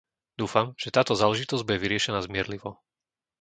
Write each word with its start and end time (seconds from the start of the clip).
Dúfam, 0.41 0.67
že 0.81 0.89
táto 0.97 1.13
záležitosť 1.21 1.61
bude 1.65 1.77
vyriešená 1.83 2.19
zmierlivo. 2.27 2.69